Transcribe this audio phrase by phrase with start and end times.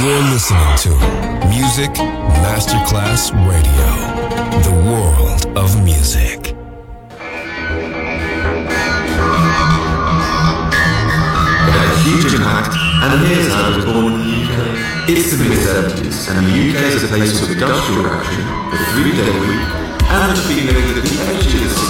[0.00, 0.88] You're listening to
[1.50, 1.92] Music
[2.40, 3.90] Masterclass Radio,
[4.64, 6.56] the world of music.
[11.68, 12.72] A huge impact,
[13.04, 15.10] and here's how it was born in the UK.
[15.10, 19.68] It's the mid-70s, and the UK is a place of industrial action, the three-day week,
[20.00, 21.89] and the feeling that the edge of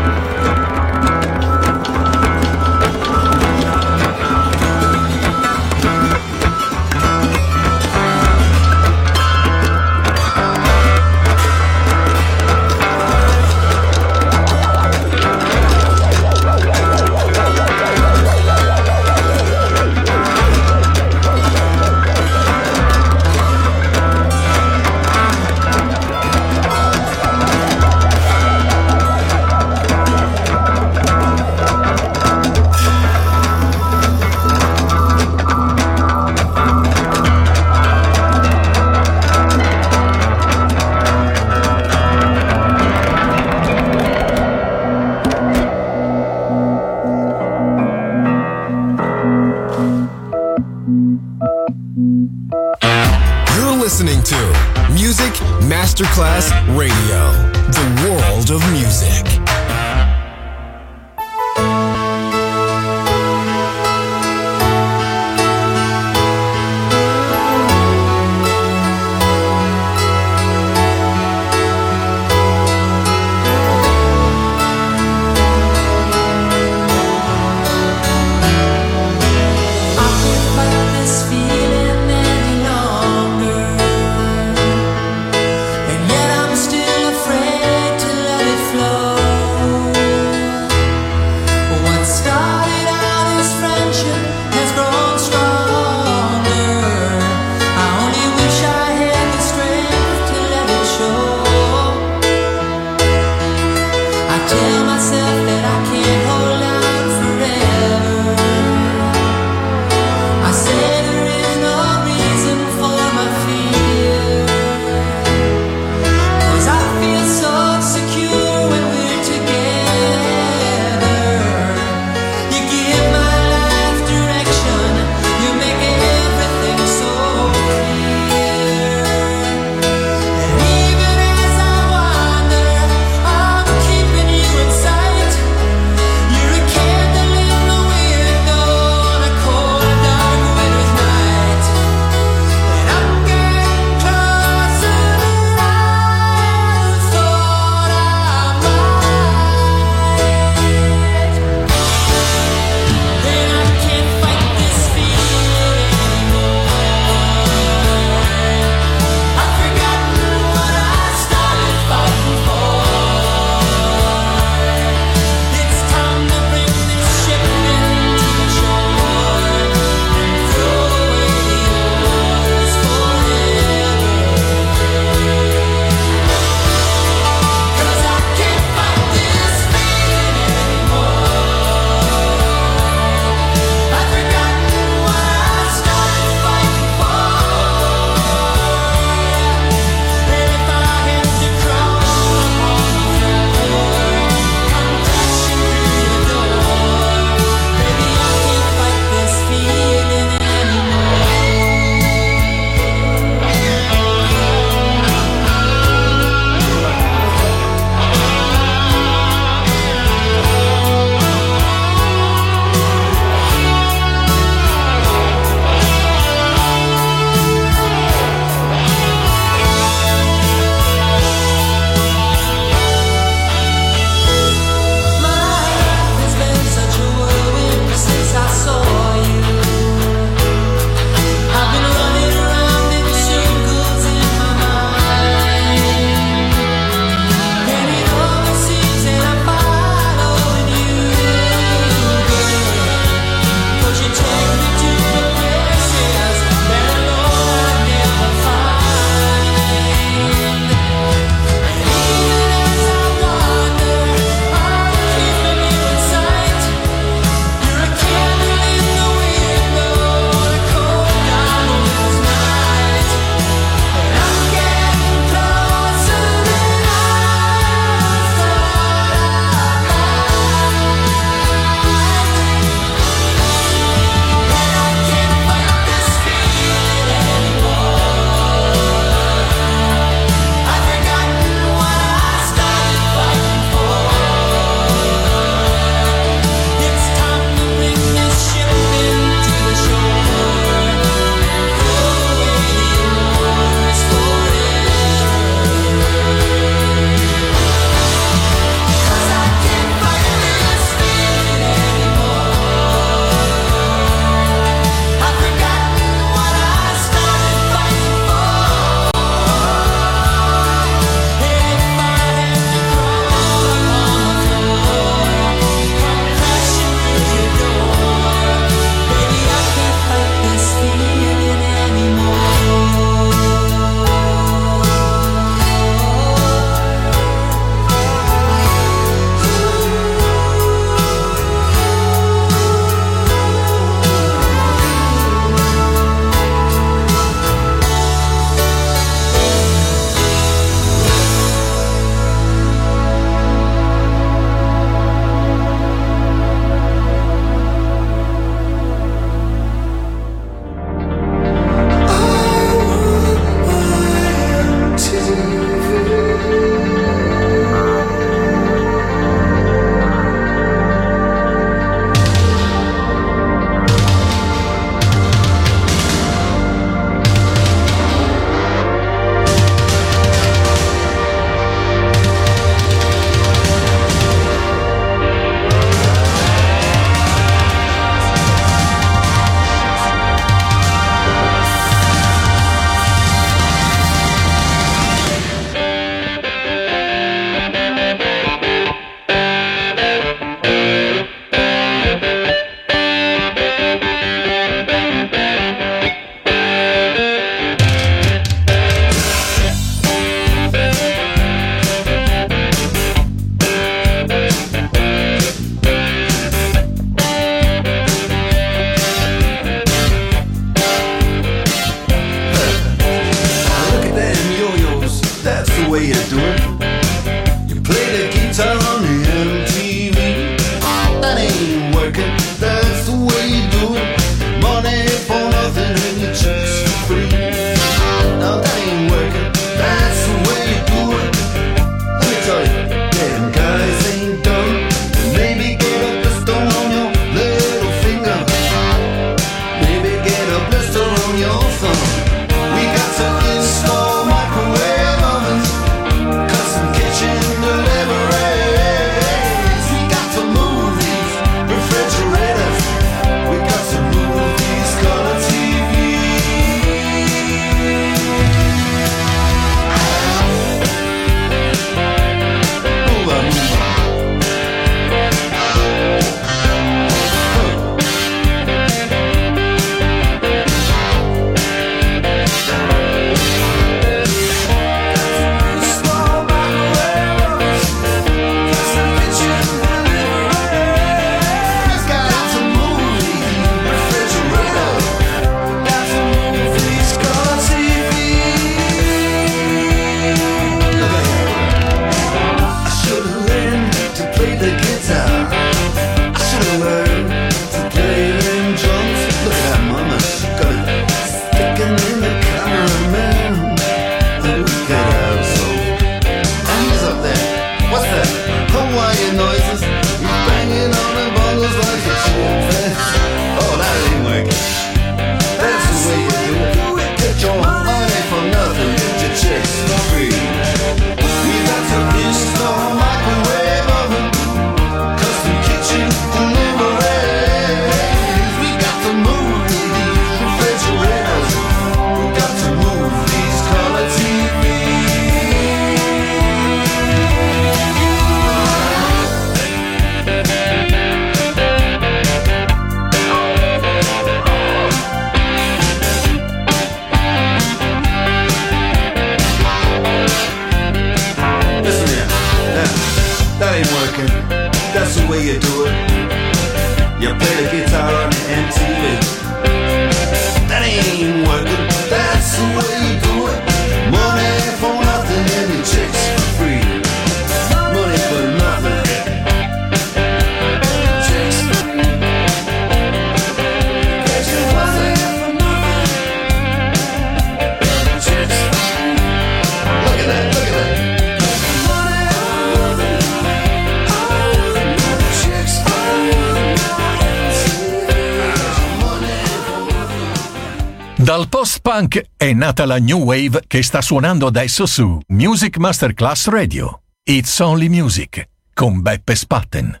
[591.48, 597.02] Post-punk è nata la new wave che sta suonando adesso su Music Masterclass Radio.
[597.22, 600.00] It's Only Music con Beppe Spatten.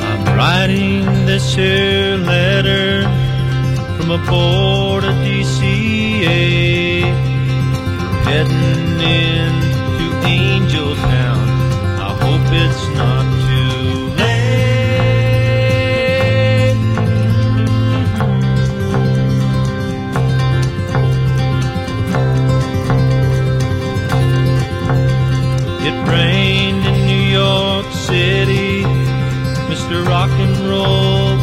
[0.00, 3.02] I'm writing this here letter
[3.98, 4.18] from a
[5.12, 7.02] DCA
[8.24, 11.58] heading into Angel Town.
[12.00, 13.17] I hope it's not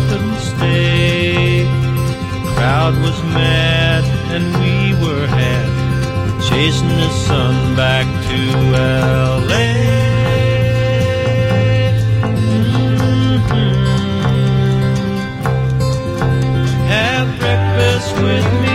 [0.07, 1.63] couldn't stay.
[1.63, 5.67] The crowd was mad and we were had,
[6.49, 8.37] chasing the sun back to
[9.49, 9.67] LA.
[15.85, 16.85] Mm-hmm.
[16.93, 18.74] Have breakfast with me,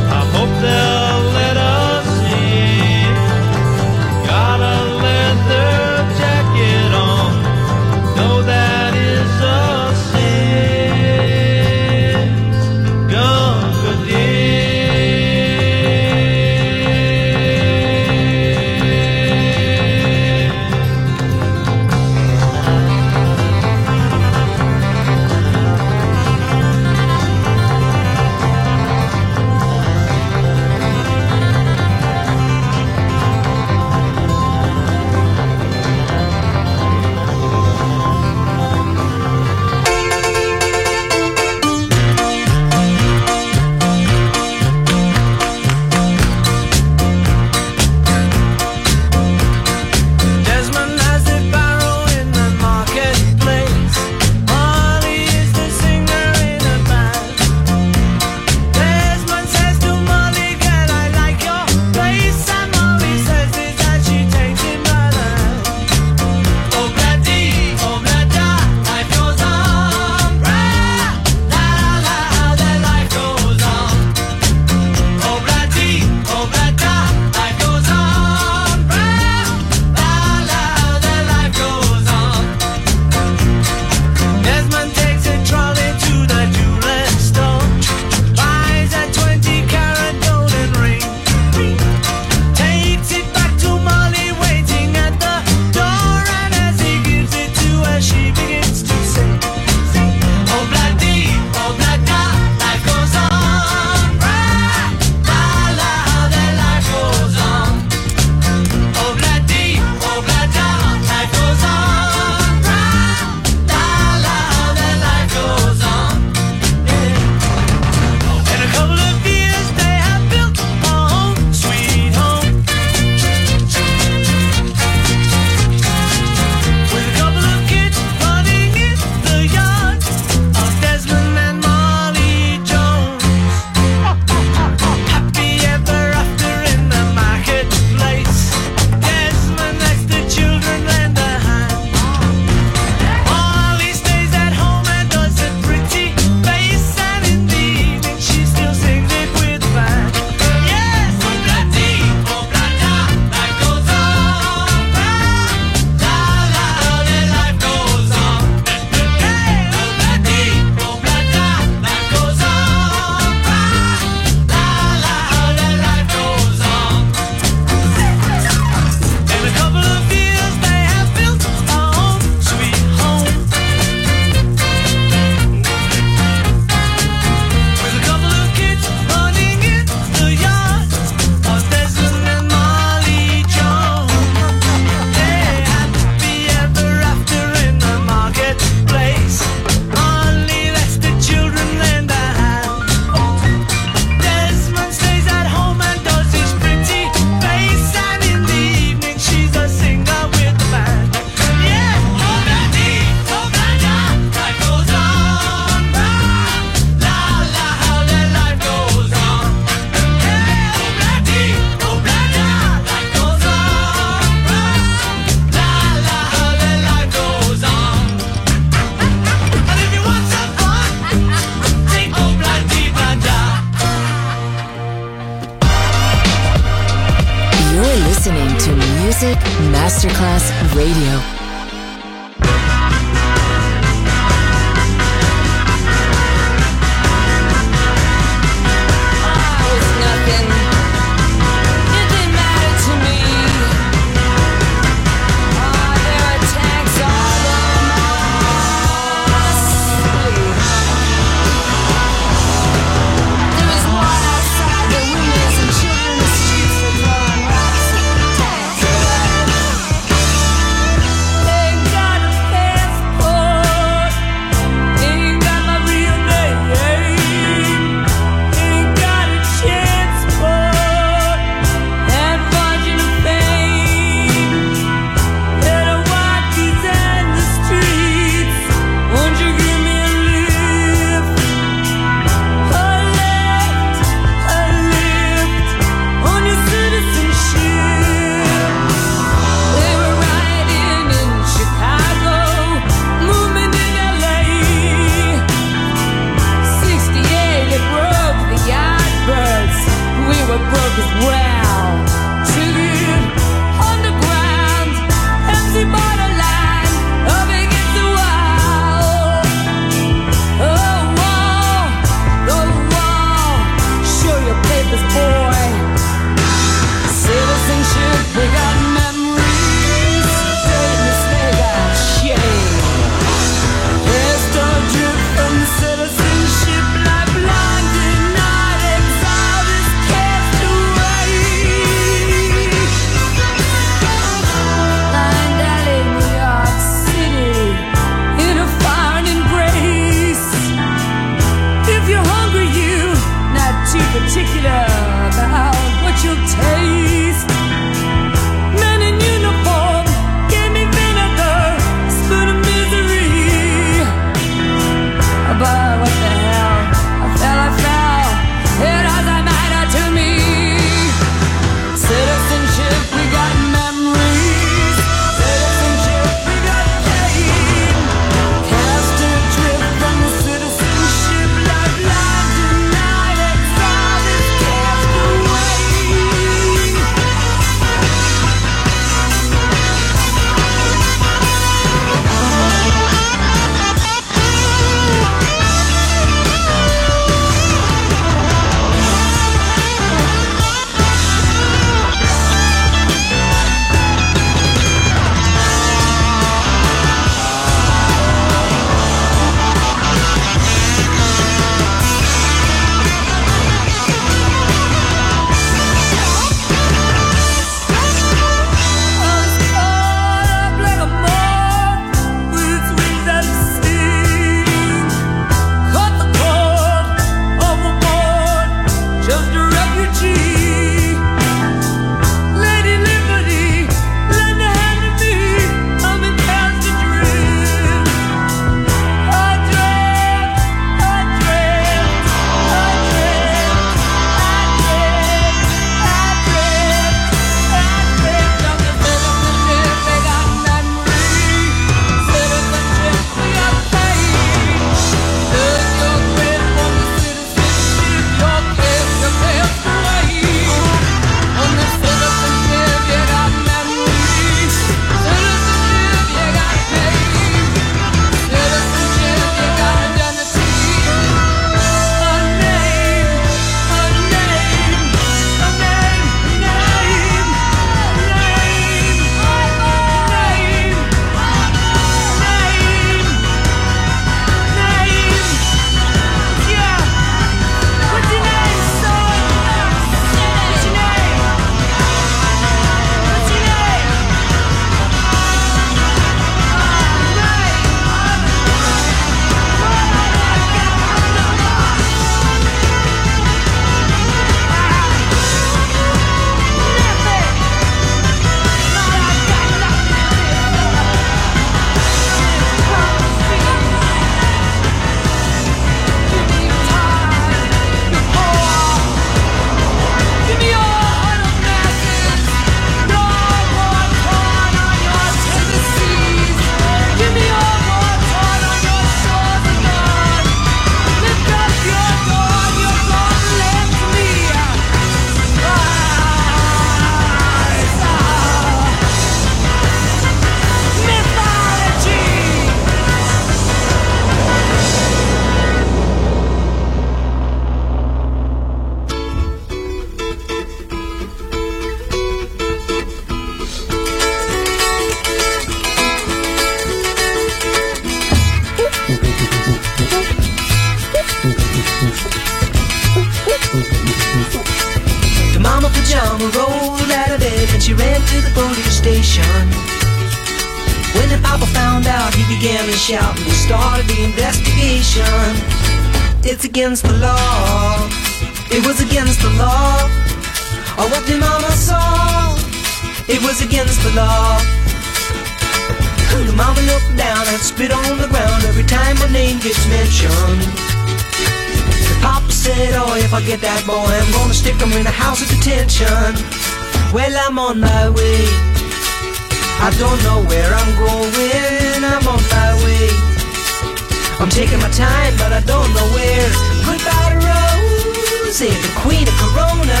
[599.04, 600.00] queen of Corona.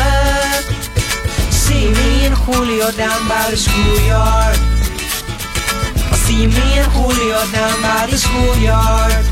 [1.52, 4.56] See me and Julio down by the schoolyard.
[6.24, 9.24] See me and Julio down by the schoolyard.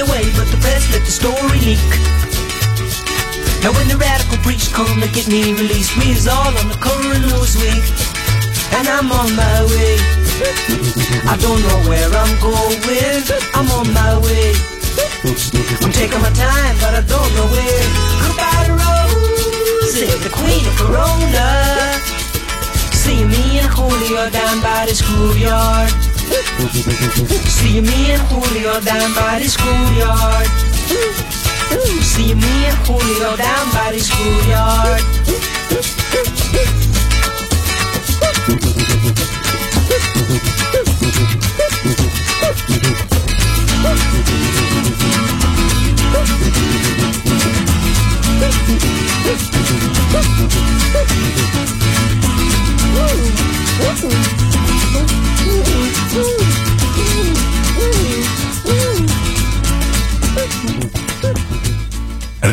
[0.00, 1.92] Away, but the press let the story leak.
[3.62, 6.78] Now when the radical preach come to get me released, me is all on the
[6.80, 7.84] cover of Newsweek,
[8.76, 9.96] and I'm on my way.
[11.28, 12.76] I don't know where I'm going,
[13.56, 14.52] I'm on my way.
[15.80, 17.86] I'm taking my time, but I don't know where.
[18.24, 21.48] Goodbye to Rosie, the queen of Corona.
[22.92, 26.13] See me and Julio down by the schoolyard.
[26.54, 30.46] See me and Julio down by the schoolyard.
[32.02, 35.02] See me and Julio down by the schoolyard.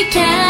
[0.00, 0.49] We can